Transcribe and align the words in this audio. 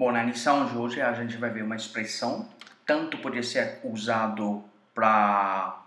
Bom, 0.00 0.10
na 0.12 0.22
lição 0.22 0.64
de 0.64 0.74
hoje 0.78 1.02
a 1.02 1.12
gente 1.12 1.36
vai 1.36 1.50
ver 1.50 1.62
uma 1.62 1.76
expressão, 1.76 2.48
tanto 2.86 3.18
pode 3.18 3.42
ser 3.44 3.80
usado 3.84 4.64
para 4.94 5.84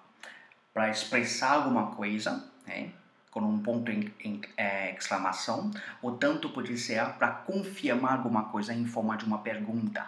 expressar 0.92 1.53
alguma 1.53 1.95
coisa, 1.95 2.47
né, 2.67 2.91
com 3.31 3.39
um 3.39 3.57
ponto 3.57 3.89
em, 3.89 4.13
em 4.23 4.39
é, 4.55 4.93
exclamação, 4.93 5.71
ou 5.99 6.15
tanto 6.15 6.47
pode 6.49 6.77
ser 6.77 7.03
para 7.17 7.29
confirmar 7.29 8.13
alguma 8.13 8.43
coisa 8.49 8.71
em 8.71 8.86
forma 8.86 9.18
de 9.18 9.25
uma 9.25 9.39
pergunta. 9.39 10.05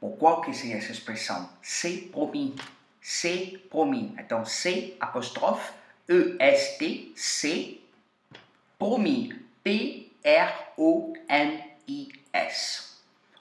Bom, 0.00 0.12
qual 0.12 0.40
que 0.40 0.54
seria 0.54 0.78
essa 0.78 0.92
expressão? 0.92 1.50
C'est 1.60 2.10
promis. 2.10 2.54
C'est 3.02 3.58
promis. 3.68 4.14
Então, 4.18 4.46
c'est 4.46 4.96
apóstrofe 4.98 5.74
E-S-T, 6.08 7.12
c'est 7.14 7.80
promis. 8.78 9.38
P-R-O-M-I-S. 9.62 10.10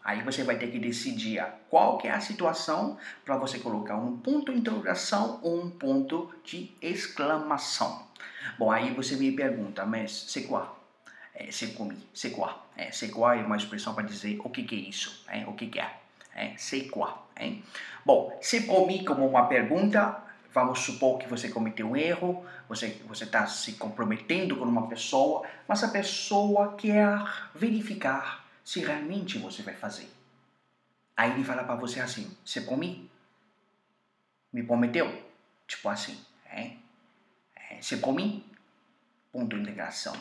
Aí 0.03 0.21
você 0.23 0.43
vai 0.43 0.57
ter 0.57 0.71
que 0.71 0.79
decidir 0.79 1.45
qual 1.69 1.97
que 1.97 2.07
é 2.07 2.11
a 2.11 2.19
situação 2.19 2.97
para 3.25 3.37
você 3.37 3.59
colocar 3.59 3.95
um 3.97 4.17
ponto 4.17 4.51
de 4.51 4.59
interrogação 4.59 5.39
ou 5.43 5.61
um 5.61 5.69
ponto 5.69 6.33
de 6.43 6.71
exclamação. 6.81 8.07
Bom, 8.57 8.71
aí 8.71 8.93
você 8.93 9.15
me 9.15 9.31
pergunta, 9.31 9.85
mas 9.85 10.11
c'est 10.11 10.47
quoi? 10.47 10.63
É, 11.35 11.51
c'est 11.51 11.73
quoi? 11.75 11.95
C'est 12.13 12.31
quoi? 12.31 12.49
É, 12.75 12.91
c'est 12.91 13.11
é 13.11 13.45
uma 13.45 13.57
expressão 13.57 13.93
para 13.93 14.05
dizer 14.05 14.39
o 14.43 14.49
que, 14.49 14.63
que 14.63 14.75
é 14.75 14.89
isso, 14.89 15.23
é, 15.27 15.45
o 15.45 15.53
que, 15.53 15.67
que 15.67 15.79
é. 15.79 15.91
é 16.35 16.53
c'est? 16.57 16.89
É. 17.35 17.53
Bom, 18.05 18.37
c'est 18.41 18.65
promis 18.65 19.05
como 19.05 19.27
uma 19.27 19.47
pergunta, 19.47 20.23
vamos 20.53 20.79
supor 20.79 21.19
que 21.19 21.27
você 21.27 21.49
cometeu 21.49 21.91
um 21.91 21.95
erro, 21.95 22.45
você 22.67 22.97
está 23.23 23.47
se 23.47 23.73
comprometendo 23.73 24.55
com 24.55 24.65
uma 24.65 24.87
pessoa, 24.87 25.45
mas 25.67 25.83
a 25.83 25.89
pessoa 25.89 26.75
quer 26.75 27.23
verificar 27.55 28.48
se 28.69 28.81
realmente 28.81 29.39
você 29.39 29.63
vai 29.63 29.73
fazer. 29.73 30.07
Aí 31.17 31.31
ele 31.31 31.43
fala 31.43 31.63
para 31.63 31.73
você 31.73 31.99
assim: 31.99 32.37
Você 32.45 32.61
prometeu? 32.61 33.09
Me 34.53 34.61
prometeu? 34.61 35.23
Tipo 35.67 35.89
assim, 35.89 36.15
é? 36.45 36.73
é 37.55 37.81
você 37.81 37.97
prometeu? 37.97 38.43
Ponto 39.31 39.55
de 39.55 39.61
integração. 39.63 40.15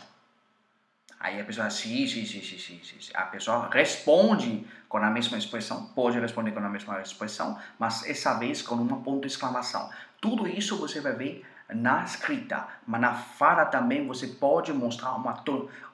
Aí 1.21 1.39
a 1.39 1.45
pessoa, 1.45 1.69
sim, 1.69 2.07
sim, 2.07 2.25
sim, 2.25 2.41
sim, 2.41 2.59
sim, 2.59 2.81
sim. 2.83 3.13
A 3.13 3.25
pessoa 3.25 3.69
responde 3.71 4.67
com 4.89 4.97
a 4.97 5.11
mesma 5.11 5.37
expressão, 5.37 5.85
pode 5.89 6.19
responder 6.19 6.53
com 6.53 6.61
a 6.61 6.71
mesma 6.71 7.03
expressão, 7.03 7.61
mas 7.79 8.09
essa 8.09 8.39
vez 8.39 8.63
com 8.63 8.77
um 8.77 9.03
ponto 9.03 9.21
de 9.21 9.27
exclamação. 9.27 9.91
Tudo 10.23 10.49
isso 10.49 10.79
você 10.79 11.03
vai 11.03 11.13
ver 11.13 11.45
na 11.69 12.03
escrita, 12.05 12.67
mas 12.87 13.01
na 13.01 13.15
fala 13.15 13.67
também 13.67 14.07
você 14.07 14.27
pode 14.27 14.73
mostrar 14.73 15.15
uma 15.15 15.45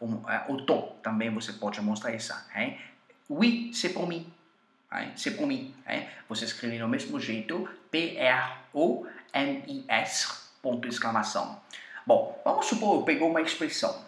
um, 0.00 0.14
uh, 0.14 0.24
o 0.48 0.62
tom, 0.62 0.96
também 1.02 1.30
você 1.30 1.52
pode 1.52 1.80
mostrar 1.80 2.14
isso. 2.14 2.32
Hein? 2.54 2.78
Oui, 3.28 3.72
c'est 3.74 3.92
promis. 3.92 4.26
Hein? 4.92 5.12
C'est 5.16 5.36
promis. 5.36 5.74
Hein? 5.88 6.06
Você 6.28 6.44
escreve 6.44 6.78
no 6.78 6.86
mesmo 6.88 7.18
jeito, 7.18 7.68
P-R-O-M-I-S, 7.90 9.08
ponto 10.62 10.86
exclamação. 10.86 11.60
Bom, 12.06 12.40
vamos 12.44 12.66
supor, 12.66 13.00
eu 13.00 13.02
pegou 13.02 13.30
uma 13.30 13.40
expressão, 13.40 14.04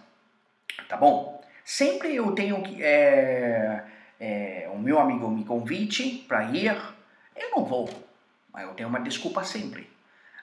tá 0.89 0.97
bom? 0.97 1.43
Sempre 1.65 2.15
eu 2.15 2.31
tenho 2.33 2.63
que, 2.63 2.81
é, 2.83 3.85
é, 4.21 4.71
o 4.73 4.79
meu 4.79 5.01
amigo 5.01 5.29
me 5.31 5.45
convite 5.45 6.25
para 6.29 6.45
ir, 6.45 6.77
eu 7.35 7.51
não 7.51 7.65
vou, 7.65 7.89
mas 8.53 8.65
eu 8.69 8.75
tenho 8.75 8.89
uma 8.89 9.01
desculpa 9.01 9.43
sempre. 9.43 9.96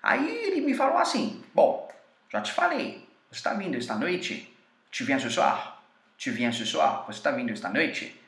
Aí 0.03 0.27
ele 0.47 0.59
me 0.59 0.73
falou 0.73 0.97
assim: 0.97 1.41
Bom, 1.53 1.89
já 2.29 2.41
te 2.41 2.51
falei, 2.51 3.07
você 3.31 3.37
está 3.37 3.53
vindo 3.53 3.77
esta 3.77 3.95
noite? 3.95 4.53
Te 4.91 5.05
viens 5.05 5.21
ce 5.21 5.29
soir? 5.29 5.75
Te 6.17 6.29
viens 6.29 6.55
ce 6.55 6.65
soir? 6.65 7.05
Você 7.05 7.19
está 7.19 7.31
vindo 7.31 7.53
esta 7.53 7.69
noite? 7.69 8.21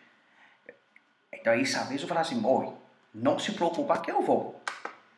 Então, 1.34 1.54
essa 1.54 1.84
vez 1.84 2.02
eu 2.02 2.08
falei 2.08 2.22
assim: 2.22 2.42
Oi, 2.44 2.74
não 3.14 3.38
se 3.38 3.52
preocupa 3.52 4.00
que 4.00 4.10
eu 4.10 4.22
vou. 4.22 4.62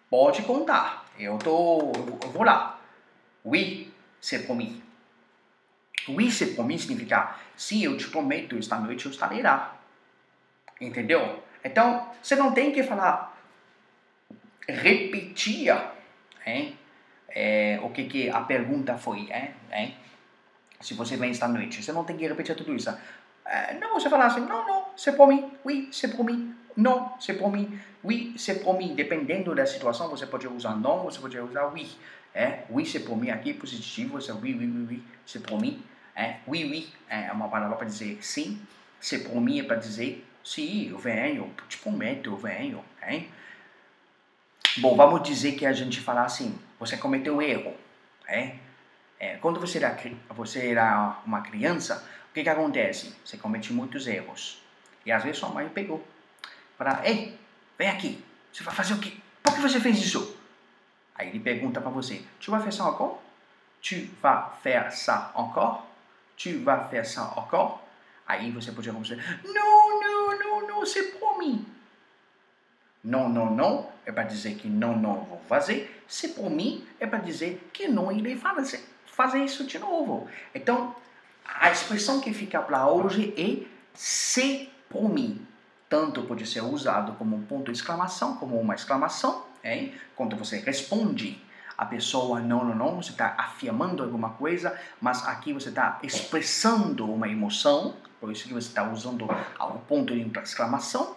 Pode 0.10 0.42
contar, 0.44 1.06
eu, 1.20 1.38
tô, 1.38 1.92
eu 2.24 2.32
vou 2.32 2.44
lá. 2.44 2.80
Oui, 3.46 3.94
c'est 4.20 4.46
promis. 4.46 4.82
Oui, 6.08 6.32
c'est 6.32 6.56
promis 6.56 6.80
significa 6.80 7.36
sim, 7.56 7.84
eu 7.84 7.98
te 7.98 8.08
prometo, 8.08 8.58
esta 8.58 8.78
noite 8.78 9.06
eu 9.06 9.12
estarei 9.12 9.42
lá. 9.42 9.78
Entendeu? 10.80 11.44
Então, 11.64 12.10
você 12.22 12.36
não 12.36 12.54
tem 12.54 12.72
que 12.72 12.84
falar, 12.84 13.38
repetir 14.68 15.70
hein? 16.48 16.78
É, 17.30 17.80
o 17.84 17.90
que, 17.90 18.06
que 18.06 18.30
a 18.30 18.42
pergunta 18.42 18.98
foi, 18.98 19.30
hein? 19.30 19.96
Se 20.80 20.94
você 20.94 21.18
vem 21.18 21.32
esta 21.32 21.48
noite, 21.48 21.84
você 21.84 21.92
não 21.92 22.04
tem 22.04 22.16
que 22.16 22.28
repetir 22.28 22.56
tudo 22.56 22.74
isso. 22.74 22.90
É, 23.46 23.74
não, 23.76 23.94
você 24.00 24.10
fala 24.10 24.26
assim, 24.26 24.42
não, 24.42 24.66
não, 24.66 24.86
c'est 24.96 25.16
promis, 25.16 25.44
oui, 25.66 25.90
c'est 25.92 26.14
promis, 26.14 26.54
não, 26.76 27.14
c'est 27.20 27.38
promis, 27.38 27.68
oui, 28.04 28.34
c'est 28.38 28.60
promis. 28.62 28.94
Dependendo 28.96 29.54
da 29.54 29.66
situação, 29.66 30.10
você 30.10 30.26
pode 30.26 30.48
usar 30.48 30.76
não, 30.76 31.04
você 31.04 31.20
pode 31.20 31.38
usar 31.40 31.66
oui. 31.74 31.88
É, 32.34 32.66
oui, 32.70 32.86
c'est 32.86 33.04
promis 33.04 33.32
aqui, 33.32 33.54
positivo, 33.54 34.22
você 34.22 34.32
oui, 34.32 34.54
oui, 34.54 34.68
oui, 34.68 34.88
oui, 34.90 35.04
c'est 35.26 35.42
promis. 35.42 35.80
É, 36.16 36.38
oui, 36.48 36.66
oui 36.66 36.90
é 37.10 37.32
uma 37.32 37.48
palavra 37.48 37.76
para 37.78 37.88
dizer 37.88 38.18
sim, 38.22 38.60
c'est 39.00 39.24
promis 39.24 39.60
é 39.60 39.64
para 39.64 39.78
dizer 39.78 40.26
sim, 40.44 40.90
eu 40.90 40.98
venho, 40.98 41.52
te 41.68 41.78
prometo, 41.78 42.32
eu 42.32 42.38
venho, 42.38 42.84
hein? 43.08 43.30
Bom, 44.80 44.96
vamos 44.96 45.24
dizer 45.24 45.54
que 45.54 45.66
a 45.66 45.74
gente 45.74 46.00
fala 46.00 46.24
assim, 46.24 46.56
você 46.80 46.98
cometeu 46.98 47.38
um 47.38 47.42
erro, 47.42 47.76
é? 48.28 48.58
é 49.20 49.36
quando 49.38 49.60
você 49.60 49.80
era, 49.80 49.98
você 50.30 50.70
era 50.70 51.20
uma 51.26 51.42
criança, 51.42 52.08
o 52.30 52.34
que 52.34 52.44
que 52.44 52.50
acontece? 52.50 53.16
Você 53.26 53.38
comete 53.38 53.74
muitos 53.74 54.06
erros. 54.06 54.62
E 55.04 55.12
às 55.12 55.24
vezes 55.24 55.40
sua 55.40 55.50
mãe 55.50 55.68
pegou. 55.68 56.06
Fala, 56.78 57.02
ei, 57.04 57.40
vem 57.76 57.90
aqui, 57.90 58.24
você 58.54 58.64
vai 58.64 58.72
fazer 58.72 58.94
o 58.94 59.00
quê? 59.00 59.14
Por 59.42 59.56
que 59.56 59.62
você 59.62 59.80
fez 59.80 59.98
isso? 59.98 60.38
Aí 61.16 61.30
ele 61.30 61.40
pergunta 61.40 61.82
para 61.82 61.90
você, 61.90 62.22
tu 62.40 62.52
vas 62.52 62.62
faire 62.62 62.76
ça 62.76 62.84
encore? 62.88 63.18
Tu 63.82 64.12
vas 64.22 64.60
faire 64.62 64.92
ça 64.92 65.32
encore? 65.34 65.88
Tu 66.38 66.60
vas 66.60 66.88
faire 66.88 67.04
ça 67.04 67.34
encore? 67.36 67.80
Aí 68.28 68.52
você 68.52 68.72
pode 68.72 68.92
responder, 68.92 69.24
não, 69.44 70.00
não, 70.00 70.38
não, 70.38 70.68
não, 70.68 70.86
c'est 70.86 71.18
promis. 71.18 71.66
Não, 73.04 73.28
não, 73.28 73.50
não 73.56 73.97
é 74.08 74.12
para 74.12 74.24
dizer 74.24 74.56
que 74.56 74.70
não, 74.70 74.98
não 74.98 75.26
vou 75.26 75.40
fazer. 75.48 76.04
Se 76.08 76.30
por 76.30 76.50
mim 76.50 76.88
é 77.00 77.06
para 77.06 77.20
dizer 77.20 77.70
que 77.74 77.88
não 77.90 78.10
irei 78.10 78.38
fazer, 78.38 78.82
fazer 79.06 79.44
isso 79.44 79.66
de 79.66 79.78
novo. 79.78 80.28
Então, 80.56 80.96
a 81.46 81.70
expressão 81.70 82.22
que 82.22 82.34
fica 82.34 82.62
para 82.62 82.88
hoje 82.88 83.34
é 83.38 83.68
se 83.94 84.70
por 84.90 85.10
mim. 85.10 85.46
Tanto 85.90 86.24
pode 86.24 86.46
ser 86.48 86.62
usado 86.62 87.14
como 87.14 87.36
um 87.36 87.44
ponto 87.44 87.72
de 87.72 87.78
exclamação, 87.78 88.38
como 88.38 88.60
uma 88.60 88.76
exclamação, 88.76 89.46
hein? 89.64 89.94
quando 90.16 90.36
você 90.36 90.58
responde 90.60 91.42
a 91.78 91.86
pessoa 91.86 92.40
não, 92.40 92.66
não, 92.66 92.76
não, 92.76 92.96
você 92.96 93.12
está 93.12 93.36
afirmando 93.38 94.02
alguma 94.02 94.32
coisa, 94.32 94.78
mas 95.00 95.26
aqui 95.28 95.54
você 95.54 95.70
está 95.70 96.00
expressando 96.02 97.06
uma 97.06 97.30
emoção, 97.30 97.96
por 98.20 98.32
isso 98.32 98.48
que 98.48 98.54
você 98.54 98.70
está 98.70 98.90
usando 98.90 99.26
o 99.26 99.80
ponto 99.88 100.16
de 100.16 100.40
exclamação. 100.40 101.16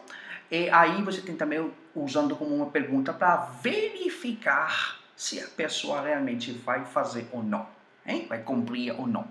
E 0.51 0.69
aí 0.71 1.03
você 1.03 1.21
tem 1.21 1.37
também 1.37 1.71
usando 1.95 2.35
como 2.35 2.55
uma 2.55 2.67
pergunta 2.67 3.13
para 3.13 3.37
verificar 3.63 4.99
se 5.15 5.39
a 5.39 5.47
pessoa 5.47 6.03
realmente 6.03 6.51
vai 6.53 6.85
fazer 6.85 7.29
ou 7.31 7.43
não, 7.43 7.67
hein? 8.07 8.27
vai 8.29 8.43
cumprir 8.43 8.99
ou 8.99 9.07
não, 9.07 9.27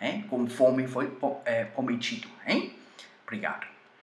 hein? 0.00 0.24
conforme 0.28 0.86
foi 0.86 1.10
prometido. 1.74 2.28
Hein? 2.46 2.74
Obrigado. 3.24 3.66